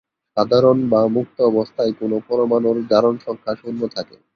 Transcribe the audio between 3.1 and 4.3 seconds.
সংখ্যা শূন্য থাকে।